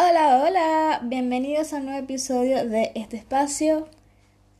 [0.00, 3.88] Hola, hola, bienvenidos a un nuevo episodio de este espacio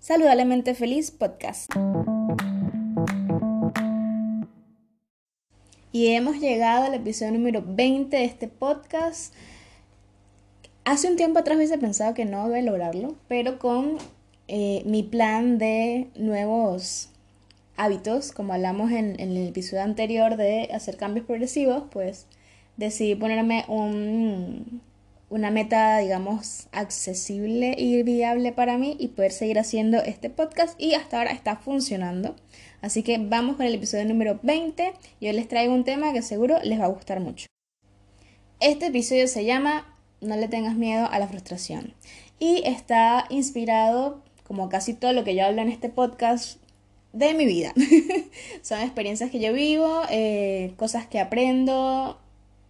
[0.01, 1.71] Saludablemente Feliz Podcast.
[5.93, 9.33] Y hemos llegado al episodio número 20 de este podcast.
[10.85, 13.97] Hace un tiempo atrás hubiese pensado que no iba a lograrlo, pero con
[14.49, 17.11] eh, mi plan de nuevos
[17.77, 22.27] hábitos, como hablamos en, en el episodio anterior de hacer cambios progresivos, pues
[22.77, 24.83] decidí ponerme un,
[25.31, 30.95] una meta, digamos, accesible y viable para mí y poder seguir haciendo este podcast y
[30.95, 32.35] hasta ahora está funcionando.
[32.81, 36.23] Así que vamos con el episodio número 20 y hoy les traigo un tema que
[36.23, 37.47] seguro les va a gustar mucho.
[38.61, 41.95] Este episodio se llama No le tengas miedo a la frustración
[42.39, 46.59] y está inspirado, como casi todo lo que yo hablo en este podcast,
[47.13, 47.75] de mi vida.
[48.63, 52.19] Son experiencias que yo vivo, eh, cosas que aprendo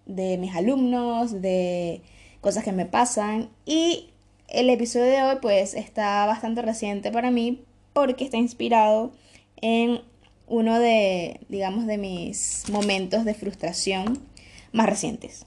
[0.06, 2.02] de mis alumnos, de
[2.40, 4.10] cosas que me pasan y
[4.48, 9.12] el episodio de hoy pues está bastante reciente para mí porque está inspirado
[9.60, 10.00] en
[10.46, 14.18] uno de, digamos, de mis momentos de frustración
[14.72, 15.44] más recientes.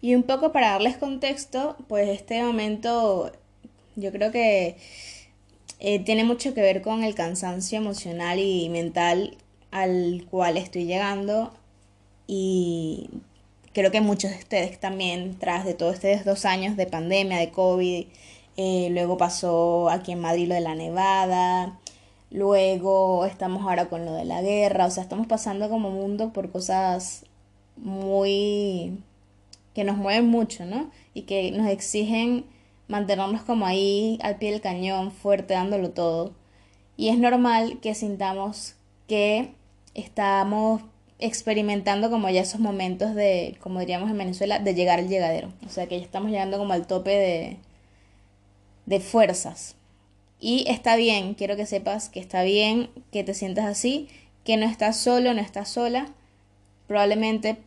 [0.00, 3.32] Y un poco para darles contexto, pues este momento
[3.96, 4.76] yo creo que
[5.80, 9.36] eh, tiene mucho que ver con el cansancio emocional y mental
[9.70, 11.52] al cual estoy llegando
[12.26, 13.10] y
[13.72, 17.50] creo que muchos de ustedes también, tras de todos estos dos años de pandemia, de
[17.50, 18.06] COVID,
[18.56, 21.78] eh, luego pasó aquí en Madrid lo de la nevada,
[22.30, 26.50] luego estamos ahora con lo de la guerra, o sea, estamos pasando como mundo por
[26.50, 27.24] cosas
[27.76, 28.98] muy
[29.74, 30.90] que nos mueven mucho, ¿no?
[31.14, 32.44] Y que nos exigen
[32.88, 36.32] mantenernos como ahí al pie del cañón, fuerte, dándolo todo.
[36.96, 38.74] Y es normal que sintamos
[39.06, 39.54] que
[39.94, 40.82] estamos
[41.18, 45.52] experimentando como ya esos momentos de, como diríamos en Venezuela, de llegar al llegadero.
[45.66, 47.56] O sea que ya estamos llegando como al tope de,
[48.86, 49.74] de fuerzas.
[50.40, 54.08] Y está bien, quiero que sepas que está bien que te sientas así,
[54.44, 56.06] que no estás solo, no estás sola.
[56.86, 57.58] Probablemente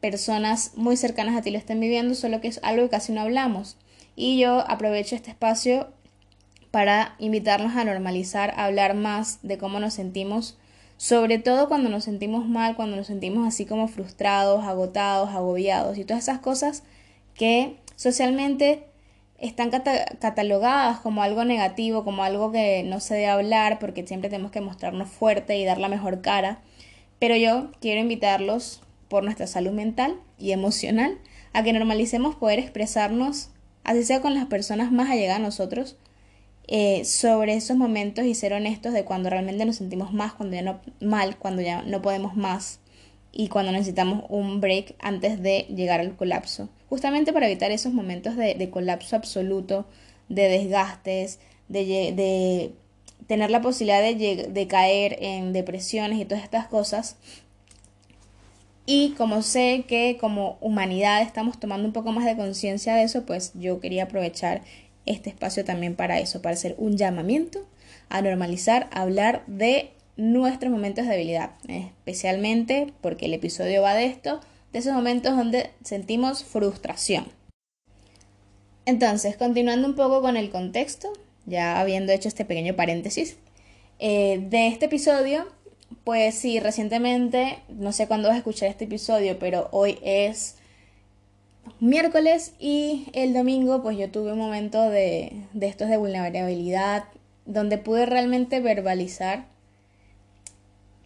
[0.00, 3.20] personas muy cercanas a ti lo estén viviendo, solo que es algo que casi no
[3.20, 3.76] hablamos.
[4.16, 5.88] Y yo aprovecho este espacio
[6.70, 10.56] para invitarnos a normalizar, a hablar más de cómo nos sentimos
[10.96, 16.04] sobre todo cuando nos sentimos mal, cuando nos sentimos así como frustrados, agotados, agobiados y
[16.04, 16.82] todas esas cosas
[17.34, 18.86] que socialmente
[19.38, 24.52] están catalogadas como algo negativo, como algo que no se debe hablar porque siempre tenemos
[24.52, 26.60] que mostrarnos fuerte y dar la mejor cara.
[27.18, 31.18] Pero yo quiero invitarlos por nuestra salud mental y emocional
[31.52, 33.50] a que normalicemos poder expresarnos,
[33.82, 35.96] así sea con las personas más allegadas a nosotros,
[36.66, 40.62] eh, sobre esos momentos y ser honestos de cuando realmente nos sentimos más, cuando ya
[40.62, 42.80] no, mal, cuando ya no podemos más
[43.32, 46.68] y cuando necesitamos un break antes de llegar al colapso.
[46.88, 49.86] Justamente para evitar esos momentos de, colapso absoluto,
[50.28, 51.38] de desgastes,
[51.68, 52.72] de, de
[53.26, 57.16] tener la posibilidad de, de caer en depresiones y todas estas cosas.
[58.86, 63.24] Y como sé que como humanidad estamos tomando un poco más de conciencia de eso,
[63.24, 64.62] pues yo quería aprovechar
[65.06, 67.66] este espacio también para eso, para hacer un llamamiento
[68.08, 74.40] a normalizar, hablar de nuestros momentos de debilidad, especialmente porque el episodio va de esto,
[74.72, 77.26] de esos momentos donde sentimos frustración.
[78.86, 81.12] Entonces, continuando un poco con el contexto,
[81.46, 83.36] ya habiendo hecho este pequeño paréntesis,
[83.98, 85.46] eh, de este episodio,
[86.04, 90.56] pues sí, recientemente, no sé cuándo vas a escuchar este episodio, pero hoy es
[91.80, 97.04] miércoles y el domingo pues yo tuve un momento de, de estos de vulnerabilidad
[97.46, 99.46] donde pude realmente verbalizar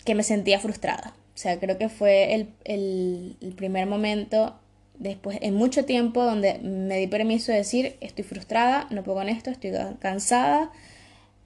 [0.05, 1.15] que me sentía frustrada.
[1.35, 4.59] O sea, creo que fue el, el, primer momento
[4.99, 9.29] después, en mucho tiempo, donde me di permiso de decir, estoy frustrada, no puedo con
[9.29, 10.73] esto, estoy cansada,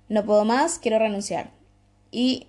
[0.08, 1.50] no puedo más, quiero renunciar.
[2.10, 2.46] Y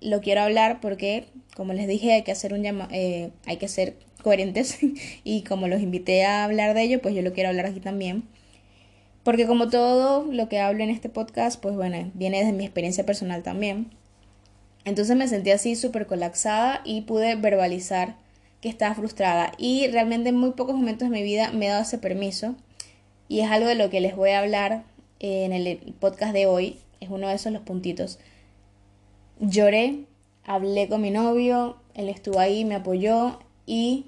[0.00, 1.26] lo quiero hablar porque,
[1.56, 4.78] como les dije, hay que hacer un llama eh, hay que ser coherentes
[5.24, 8.24] y como los invité a hablar de ello, pues yo lo quiero hablar aquí también.
[9.22, 13.06] Porque como todo lo que hablo en este podcast, pues bueno, viene desde mi experiencia
[13.06, 13.90] personal también.
[14.84, 18.16] Entonces me sentí así súper colapsada y pude verbalizar
[18.60, 19.52] que estaba frustrada.
[19.58, 22.56] Y realmente en muy pocos momentos de mi vida me he dado ese permiso.
[23.28, 24.84] Y es algo de lo que les voy a hablar
[25.20, 26.78] en el podcast de hoy.
[27.00, 28.18] Es uno de esos los puntitos.
[29.38, 30.04] Lloré,
[30.44, 34.06] hablé con mi novio, él estuvo ahí, me apoyó y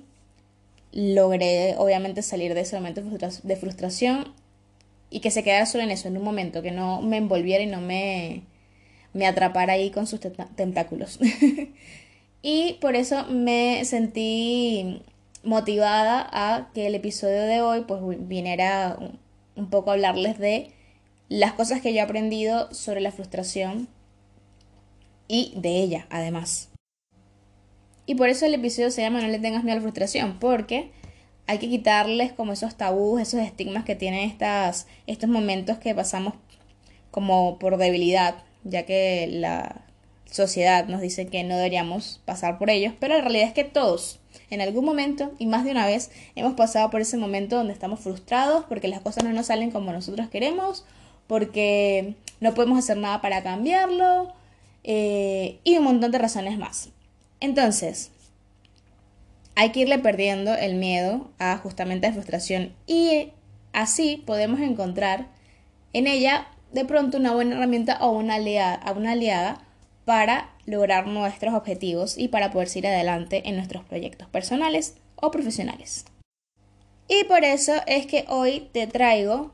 [0.95, 4.33] logré obviamente salir de ese momento de frustración
[5.11, 7.67] y que se quedara solo en eso, en un momento, que no me envolviera y
[7.67, 8.43] no me,
[9.13, 10.21] me atrapara ahí con sus
[10.55, 11.19] tentáculos.
[12.43, 15.03] y por eso me sentí
[15.43, 19.19] motivada a que el episodio de hoy pues viniera un,
[19.57, 20.71] un poco a hablarles de
[21.29, 23.89] las cosas que yo he aprendido sobre la frustración
[25.29, 26.74] y de ella además.
[28.07, 30.91] Y por eso el episodio se llama No le tengas miedo a la frustración, porque
[31.47, 36.35] hay que quitarles como esos tabús, esos estigmas que tienen estas, estos momentos que pasamos
[37.11, 39.83] como por debilidad, ya que la
[40.31, 44.19] sociedad nos dice que no deberíamos pasar por ellos, pero la realidad es que todos,
[44.51, 48.01] en algún momento y más de una vez, hemos pasado por ese momento donde estamos
[48.01, 50.85] frustrados porque las cosas no nos salen como nosotros queremos,
[51.27, 54.33] porque no podemos hacer nada para cambiarlo
[54.83, 56.91] eh, y un montón de razones más.
[57.45, 58.11] Entonces,
[59.55, 63.33] hay que irle perdiendo el miedo a justamente la frustración y
[63.75, 65.29] así podemos encontrar
[65.93, 69.63] en ella de pronto una buena herramienta o una aliada, una aliada
[70.07, 76.07] para lograr nuestros objetivos y para poder ir adelante en nuestros proyectos personales o profesionales.
[77.09, 79.53] Y por eso es que hoy te traigo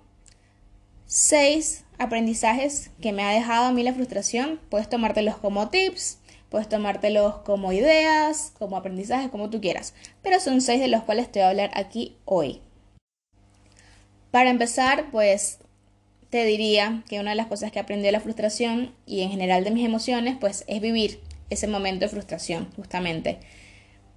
[1.06, 4.60] seis aprendizajes que me ha dejado a mí la frustración.
[4.68, 6.19] Puedes tomártelos como tips,
[6.50, 9.94] puedes tomártelos como ideas, como aprendizajes, como tú quieras.
[10.22, 12.60] Pero son seis de los cuales te voy a hablar aquí hoy.
[14.30, 15.58] Para empezar, pues
[16.28, 19.64] te diría que una de las cosas que aprendí de la frustración y en general
[19.64, 21.20] de mis emociones, pues es vivir
[21.50, 23.38] ese momento de frustración, justamente.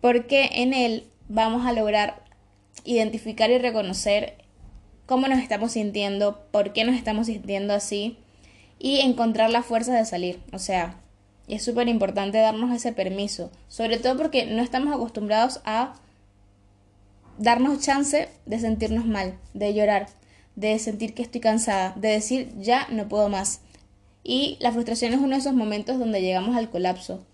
[0.01, 2.24] Porque en él vamos a lograr
[2.83, 4.35] identificar y reconocer
[5.06, 8.18] cómo nos estamos sintiendo, por qué nos estamos sintiendo así
[8.80, 10.39] y encontrar la fuerza de salir.
[10.51, 11.00] O sea,
[11.54, 15.94] es súper importante darnos ese permiso, sobre todo porque no estamos acostumbrados a
[17.38, 20.08] darnos chance de sentirnos mal, de llorar
[20.56, 23.62] de sentir que estoy cansada, de decir ya no puedo más.
[24.24, 27.26] Y la frustración es uno de esos momentos donde llegamos al colapso.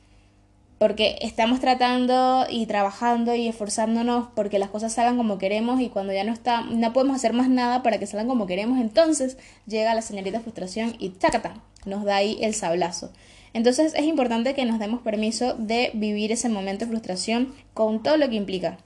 [0.79, 6.13] Porque estamos tratando y trabajando y esforzándonos porque las cosas salgan como queremos y cuando
[6.13, 9.37] ya no está, no podemos hacer más nada para que salgan como queremos, entonces
[9.67, 11.61] llega la señorita frustración y ¡tacata!
[11.85, 13.11] nos da ahí el sablazo.
[13.53, 18.17] Entonces es importante que nos demos permiso de vivir ese momento de frustración con todo
[18.17, 18.77] lo que implica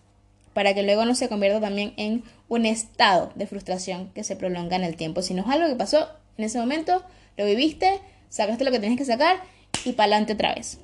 [0.54, 4.76] para que luego no se convierta también en un estado de frustración que se prolonga
[4.76, 6.08] en el tiempo, sino es algo que pasó
[6.38, 7.04] en ese momento,
[7.38, 8.00] lo viviste,
[8.30, 9.38] sacaste lo que tienes que sacar
[9.84, 10.80] y para adelante otra vez.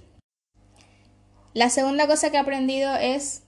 [1.54, 3.44] La segunda cosa que he aprendido es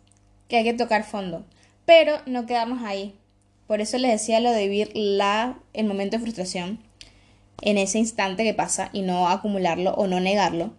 [0.47, 1.45] que hay que tocar fondo,
[1.85, 3.15] pero no quedarnos ahí.
[3.67, 6.79] Por eso les decía lo de vivir la, el momento de frustración
[7.61, 10.73] en ese instante que pasa y no acumularlo o no negarlo.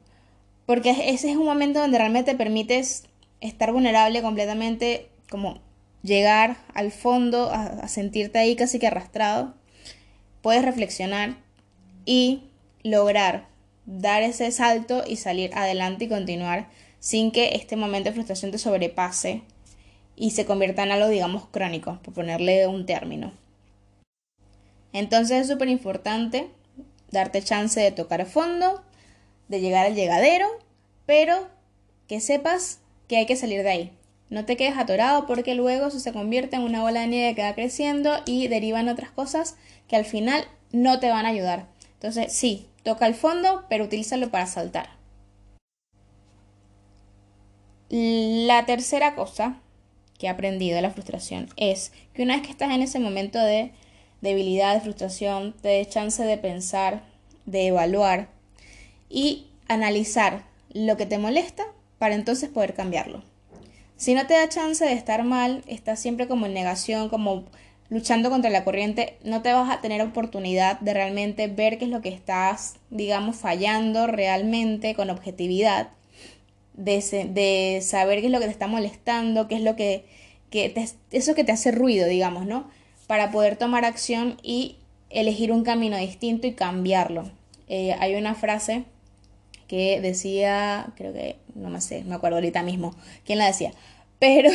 [0.67, 3.05] Porque ese es un momento donde realmente te permites
[3.40, 5.61] estar vulnerable completamente, como
[6.02, 9.55] llegar al fondo, a, sentirte ahí casi que arrastrado,
[10.40, 11.37] puedes reflexionar
[12.05, 12.43] y
[12.82, 13.46] lograr
[13.87, 16.69] dar ese salto y salir adelante y continuar
[17.00, 19.43] sin que este momento de frustración te sobrepase
[20.14, 23.32] y se convierta en algo, digamos, crónico, por ponerle un término.
[24.93, 26.49] Entonces es súper importante
[27.12, 28.82] darte chance de tocar a fondo,
[29.49, 30.49] de llegar al llegadero,
[31.06, 31.49] pero
[32.09, 33.93] que sepas que hay que salir de ahí.
[34.31, 37.43] No te quedes atorado porque luego eso se convierte en una bola de nieve que
[37.43, 39.56] va creciendo y derivan otras cosas
[39.88, 41.67] que al final no te van a ayudar.
[41.94, 44.88] Entonces, sí, toca el fondo, pero utilízalo para saltar.
[47.91, 49.61] La tercera cosa
[50.19, 53.38] que he aprendido de la frustración es que una vez que estás en ese momento
[53.38, 53.73] de
[54.23, 57.02] debilidad, de frustración, te des chance de pensar,
[57.45, 58.29] de evaluar
[59.11, 61.64] y analizar lo que te molesta
[61.99, 63.23] para entonces poder cambiarlo.
[63.97, 67.45] Si no te da chance de estar mal, estás siempre como en negación, como
[67.88, 71.91] luchando contra la corriente, no te vas a tener oportunidad de realmente ver qué es
[71.91, 75.91] lo que estás, digamos, fallando realmente con objetividad,
[76.73, 77.00] de,
[77.31, 80.07] de saber qué es lo que te está molestando, qué es lo que,
[80.50, 80.75] que
[81.11, 82.71] eso que te hace ruido, digamos, ¿no?
[83.12, 84.76] Para poder tomar acción y
[85.11, 87.31] elegir un camino distinto y cambiarlo.
[87.69, 88.85] Eh, hay una frase
[89.69, 93.73] que decía, creo que, no me sé, me acuerdo ahorita mismo, quién la decía,
[94.19, 94.49] pero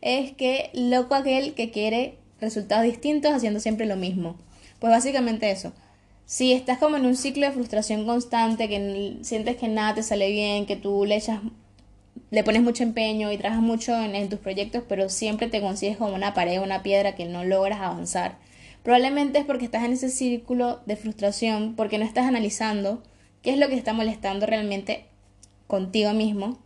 [0.00, 4.36] es que loco aquel que quiere resultados distintos haciendo siempre lo mismo.
[4.78, 5.72] Pues básicamente eso.
[6.24, 10.30] Si estás como en un ciclo de frustración constante, que sientes que nada te sale
[10.30, 11.40] bien, que tú le echas,
[12.30, 16.14] le pones mucho empeño y trabajas mucho en, tus proyectos, pero siempre te consigues como
[16.14, 18.36] una pared, una piedra que no logras avanzar.
[18.82, 23.02] Probablemente es porque estás en ese círculo de frustración, porque no estás analizando
[23.42, 25.06] qué es lo que está molestando realmente
[25.66, 26.58] contigo mismo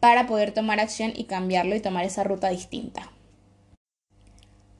[0.00, 3.10] para poder tomar acción y cambiarlo y tomar esa ruta distinta.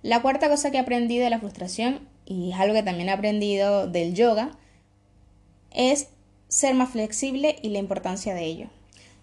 [0.03, 3.13] La cuarta cosa que he aprendido de la frustración, y es algo que también he
[3.13, 4.53] aprendido del yoga,
[5.73, 6.09] es
[6.47, 8.71] ser más flexible y la importancia de ello.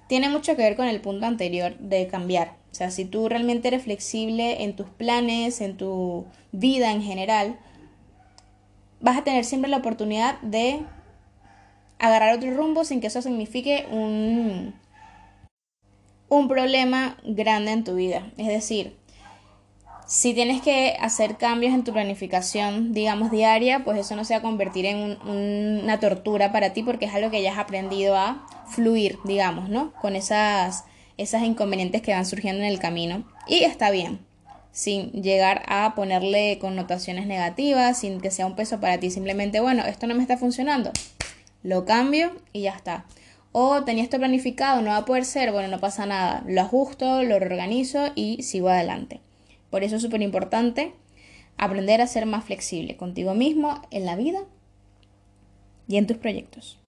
[0.07, 3.69] Tiene mucho que ver con el punto anterior de cambiar, O sea, si tú realmente
[3.69, 7.57] eres flexible en tus planes, en tu vida en general,
[8.99, 10.81] vas a tener siempre la oportunidad de
[11.99, 14.73] agarrar otro rumbo sin que eso signifique un,
[16.29, 18.31] un problema grande en tu vida.
[18.37, 18.95] Es decir,
[20.07, 24.39] si tienes que hacer cambios en tu planificación, digamos, diaria, pues eso no se va
[24.39, 28.45] a convertir en una tortura para ti porque es algo que ya has aprendido a
[28.67, 29.93] fluir, digamos, ¿no?
[30.01, 30.85] Con esas,
[31.17, 33.23] esas inconvenientes que van surgiendo en el camino.
[33.47, 34.19] Y está bien,
[34.71, 39.09] sin llegar a ponerle connotaciones negativas, sin que sea un peso para ti.
[39.09, 40.91] Simplemente, bueno, esto no me está funcionando,
[41.63, 43.05] lo cambio y ya está.
[43.53, 47.23] O tenía esto planificado, no va a poder ser, bueno, no pasa nada, lo ajusto,
[47.23, 49.21] lo reorganizo y sigo adelante.
[49.75, 50.93] Por eso es súper importante
[51.57, 54.39] aprender a ser más flexible contigo mismo en la vida
[55.89, 56.79] y en tus proyectos.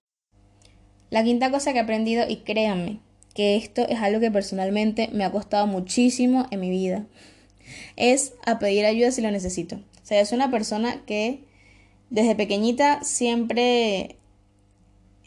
[1.10, 3.00] La quinta cosa que he aprendido, y créanme
[3.36, 7.06] que esto es algo que personalmente me ha costado muchísimo en mi vida,
[7.98, 9.76] es a pedir ayuda si lo necesito.
[9.76, 11.42] O sea, es una persona que
[12.10, 14.16] desde pequeñita siempre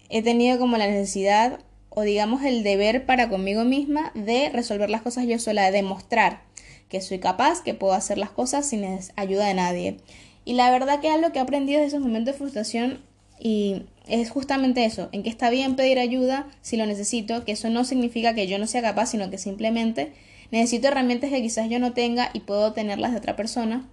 [0.08, 5.02] he tenido como la necesidad o digamos el deber para conmigo misma de resolver las
[5.02, 6.48] cosas yo sola, de demostrar
[6.90, 8.84] que soy capaz, que puedo hacer las cosas sin
[9.16, 9.96] ayuda de nadie.
[10.44, 13.00] Y la verdad que algo que he aprendido de esos momentos de frustración
[13.38, 17.70] y es justamente eso, en que está bien pedir ayuda si lo necesito, que eso
[17.70, 20.12] no significa que yo no sea capaz, sino que simplemente
[20.50, 23.88] necesito herramientas que quizás yo no tenga y puedo tenerlas de otra persona,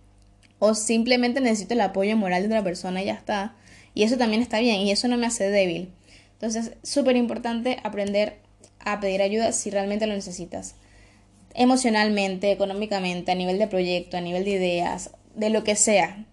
[0.60, 3.56] o simplemente necesito el apoyo moral de otra persona y ya está.
[3.94, 5.92] Y eso también está bien y eso no me hace débil.
[6.34, 8.40] Entonces, súper importante aprender
[8.80, 10.76] a pedir ayuda si realmente lo necesitas
[11.58, 16.24] emocionalmente, económicamente, a nivel de proyecto, a nivel de ideas, de lo que sea.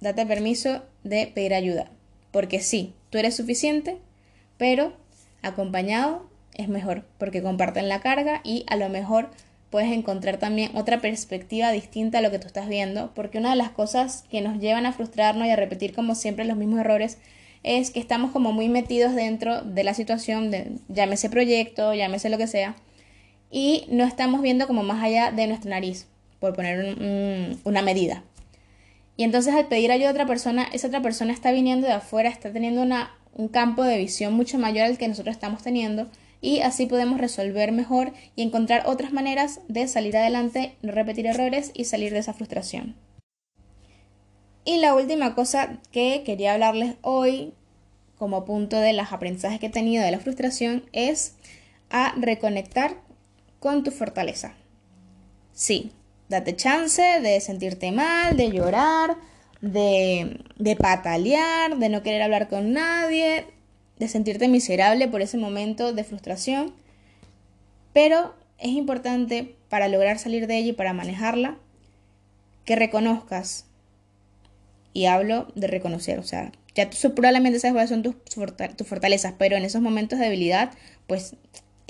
[0.00, 1.90] Date permiso de pedir ayuda.
[2.32, 3.98] Porque sí, tú eres suficiente,
[4.56, 4.94] pero
[5.42, 9.30] acompañado es mejor, porque comparten la carga y a lo mejor
[9.68, 13.56] puedes encontrar también otra perspectiva distinta a lo que tú estás viendo, porque una de
[13.56, 17.18] las cosas que nos llevan a frustrarnos y a repetir como siempre los mismos errores
[17.62, 22.38] es que estamos como muy metidos dentro de la situación, de, llámese proyecto, llámese lo
[22.38, 22.76] que sea,
[23.50, 26.06] y no estamos viendo como más allá de nuestra nariz,
[26.38, 28.22] por poner una medida.
[29.16, 32.30] Y entonces al pedir ayuda a otra persona, esa otra persona está viniendo de afuera,
[32.30, 36.08] está teniendo una, un campo de visión mucho mayor al que nosotros estamos teniendo
[36.40, 41.70] y así podemos resolver mejor y encontrar otras maneras de salir adelante, no repetir errores
[41.74, 42.96] y salir de esa frustración.
[44.64, 47.52] Y la última cosa que quería hablarles hoy
[48.16, 51.34] como punto de los aprendizajes que he tenido de la frustración es
[51.90, 52.96] a reconectar
[53.60, 54.54] con tu fortaleza.
[55.52, 55.92] Sí,
[56.28, 59.16] date chance de sentirte mal, de llorar,
[59.60, 63.46] de, de patalear, de no querer hablar con nadie,
[63.98, 66.74] de sentirte miserable por ese momento de frustración.
[67.92, 71.58] Pero es importante para lograr salir de ella y para manejarla
[72.64, 73.66] que reconozcas.
[74.92, 79.56] Y hablo de reconocer, o sea, ya tú probablemente sabes cuáles son tus, fortalezas, pero
[79.56, 80.72] en esos momentos de debilidad,
[81.06, 81.36] pues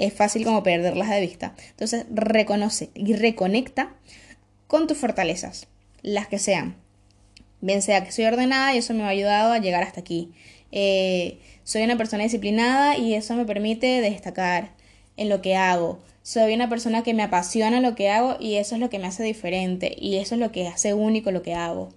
[0.01, 1.55] es fácil como perderlas de vista.
[1.71, 3.95] Entonces reconoce y reconecta
[4.67, 5.67] con tus fortalezas,
[6.03, 6.77] las que sean.
[7.61, 10.33] Bien sea que soy ordenada y eso me ha ayudado a llegar hasta aquí.
[10.73, 14.71] Eh, soy una persona disciplinada y eso me permite destacar
[15.17, 15.99] en lo que hago.
[16.23, 19.07] Soy una persona que me apasiona lo que hago y eso es lo que me
[19.07, 21.91] hace diferente y eso es lo que hace único lo que hago.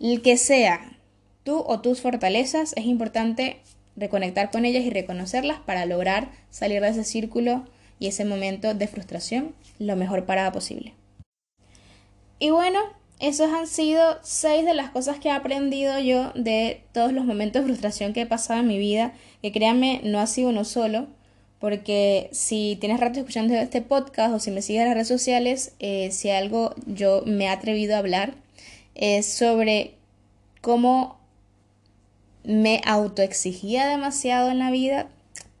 [0.00, 0.98] El que sea
[1.42, 3.58] tú o tus fortalezas es importante
[3.96, 7.64] reconectar con ellas y reconocerlas para lograr salir de ese círculo
[7.98, 10.94] y ese momento de frustración lo mejor parada posible.
[12.38, 12.80] Y bueno,
[13.20, 17.62] esos han sido seis de las cosas que he aprendido yo de todos los momentos
[17.62, 21.06] de frustración que he pasado en mi vida, que créanme, no ha sido uno solo,
[21.60, 25.72] porque si tienes rato escuchando este podcast o si me sigues en las redes sociales,
[25.78, 28.34] eh, si algo yo me he atrevido a hablar
[28.94, 29.94] es sobre
[30.60, 31.18] cómo
[32.44, 35.08] me autoexigía demasiado en la vida,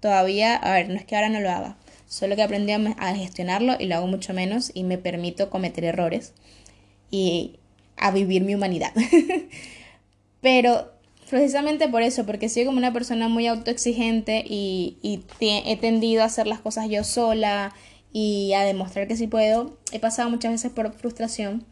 [0.00, 1.76] todavía, a ver, no es que ahora no lo haga,
[2.06, 6.34] solo que aprendí a gestionarlo y lo hago mucho menos y me permito cometer errores
[7.10, 7.58] y
[7.96, 8.92] a vivir mi humanidad.
[10.42, 10.92] Pero
[11.30, 16.26] precisamente por eso, porque soy como una persona muy autoexigente y, y he tendido a
[16.26, 17.74] hacer las cosas yo sola
[18.12, 21.64] y a demostrar que sí puedo, he pasado muchas veces por frustración.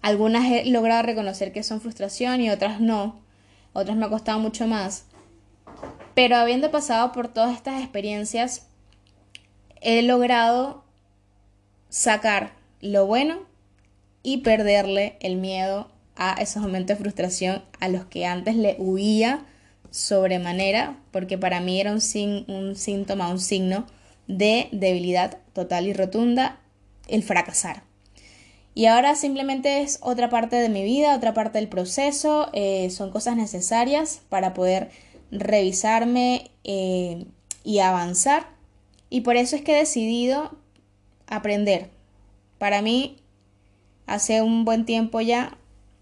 [0.00, 3.23] Algunas he logrado reconocer que son frustración y otras no
[3.74, 5.04] otras me ha costado mucho más.
[6.14, 8.66] Pero habiendo pasado por todas estas experiencias,
[9.82, 10.84] he logrado
[11.90, 13.40] sacar lo bueno
[14.22, 19.44] y perderle el miedo a esos momentos de frustración a los que antes le huía
[19.90, 23.86] sobremanera, porque para mí era un, un síntoma, un signo
[24.26, 26.58] de debilidad total y rotunda
[27.06, 27.82] el fracasar.
[28.74, 33.10] Y ahora simplemente es otra parte de mi vida, otra parte del proceso, eh, son
[33.10, 34.90] cosas necesarias para poder
[35.30, 37.24] revisarme eh,
[37.62, 38.48] y avanzar.
[39.10, 40.56] Y por eso es que he decidido
[41.28, 41.90] aprender.
[42.58, 43.16] Para mí,
[44.06, 45.56] hace un buen tiempo ya,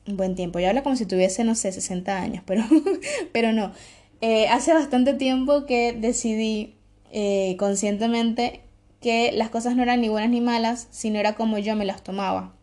[0.07, 2.65] un buen tiempo, yo hablo como si tuviese, no sé, 60 años, pero,
[3.33, 3.73] pero no.
[4.23, 6.75] Eh, hace bastante tiempo que decidí
[7.59, 8.63] conscientemente
[9.03, 12.03] que las cosas no eran ni buenas ni malas, sino era como yo me las
[12.03, 12.55] tomaba.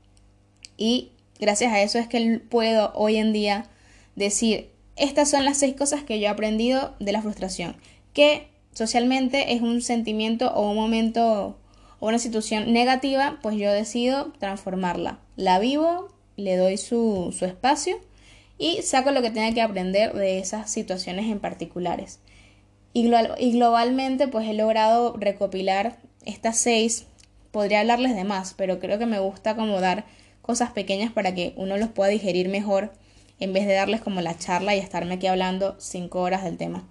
[0.79, 3.65] Y gracias a eso es que puedo hoy en día
[4.15, 7.75] decir, estas son las seis cosas que yo he aprendido de la frustración,
[8.13, 11.57] que socialmente es un sentimiento o un momento
[11.99, 15.19] o una situación negativa, pues yo decido transformarla.
[15.35, 16.07] La vivo,
[16.37, 17.99] le doy su, su espacio
[18.57, 22.19] y saco lo que tenga que aprender de esas situaciones en particulares.
[22.93, 27.05] Y, y globalmente, pues he logrado recopilar estas seis.
[27.51, 30.05] Podría hablarles de más, pero creo que me gusta como dar
[30.49, 32.91] cosas pequeñas para que uno los pueda digerir mejor
[33.39, 36.87] en vez de darles como la charla y estarme aquí hablando cinco horas del tema.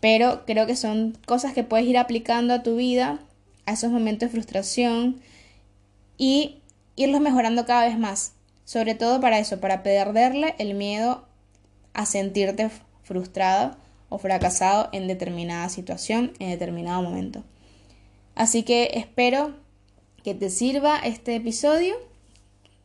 [0.00, 3.20] Pero creo que son cosas que puedes ir aplicando a tu vida,
[3.64, 5.20] a esos momentos de frustración
[6.18, 6.56] y
[6.96, 8.32] irlos mejorando cada vez más.
[8.64, 11.28] Sobre todo para eso, para perderle el miedo
[11.94, 12.70] a sentirte
[13.04, 13.76] frustrado
[14.08, 17.44] o fracasado en determinada situación, en determinado momento.
[18.34, 19.54] Así que espero
[20.24, 22.09] que te sirva este episodio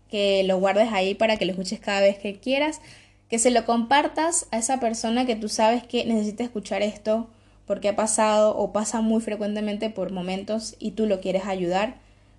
[0.10, 2.82] que lo guardes ahí para que lo escuches cada vez que quieras,
[3.30, 7.28] que se lo compartas a esa persona que tú sabes que necesita escuchar esto
[7.66, 11.96] porque ha pasado o pasa muy frecuentemente por momentos y tú lo quieres ayudar,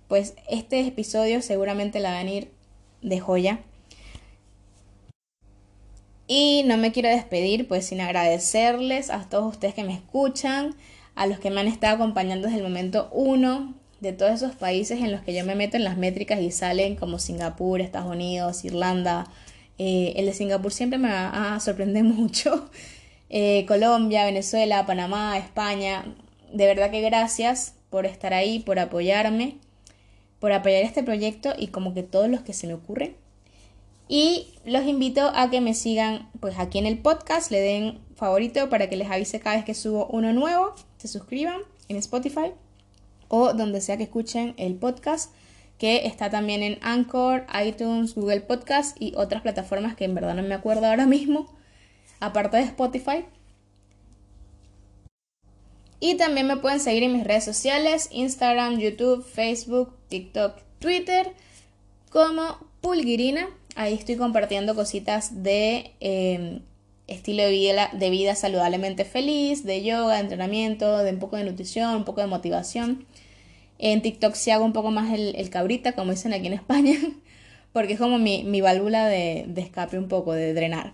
[0.07, 2.49] pues este episodio seguramente la va a venir
[3.01, 3.59] de joya.
[6.27, 10.75] Y no me quiero despedir pues sin agradecerles a todos ustedes que me escuchan,
[11.15, 14.99] a los que me han estado acompañando desde el momento uno, de todos esos países
[15.01, 18.63] en los que yo me meto en las métricas y salen como Singapur, Estados Unidos,
[18.63, 19.25] Irlanda.
[19.77, 22.69] Eh, el de Singapur siempre me va a sorprender mucho.
[23.29, 26.05] Eh, Colombia, Venezuela, Panamá, España.
[26.53, 29.57] De verdad que gracias por estar ahí, por apoyarme,
[30.39, 33.15] por apoyar este proyecto y como que todos los que se me ocurren.
[34.07, 38.69] Y los invito a que me sigan pues aquí en el podcast, le den favorito
[38.69, 41.57] para que les avise cada vez que subo uno nuevo, se suscriban
[41.89, 42.53] en Spotify
[43.29, 45.33] o donde sea que escuchen el podcast,
[45.77, 50.43] que está también en Anchor, iTunes, Google Podcast y otras plataformas que en verdad no
[50.43, 51.53] me acuerdo ahora mismo,
[52.19, 53.25] aparte de Spotify.
[55.99, 61.33] Y también me pueden seguir en mis redes sociales, Instagram, YouTube, Facebook, TikTok, Twitter,
[62.11, 63.49] como Pulguirina.
[63.75, 66.61] Ahí estoy compartiendo cositas de em,
[67.07, 71.45] estilo de vida, de vida saludablemente feliz, de yoga, de entrenamiento, de un poco de
[71.45, 73.05] nutrición, un poco de motivación.
[73.79, 76.95] En TikTok sí hago un poco más el, cabrita, como dicen aquí en España,
[77.73, 80.93] porque es como mi, válvula de, escape un poco, de drenar.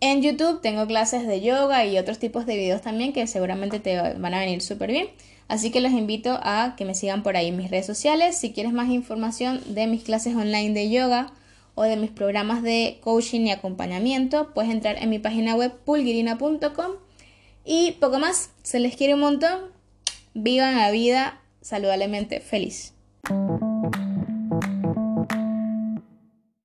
[0.00, 3.96] En YouTube tengo clases de yoga y otros tipos de videos también que seguramente te
[3.96, 5.08] van a venir súper bien.
[5.46, 8.36] Así que los invito a que me sigan por ahí en mis redes sociales.
[8.36, 11.32] Si quieres más información de mis clases online de yoga
[11.74, 16.92] o de mis programas de coaching y acompañamiento, puedes entrar en mi página web pulgirina.com.
[17.64, 19.81] Y poco más, se les quiere un montón
[20.34, 22.94] vivan la vida saludablemente feliz.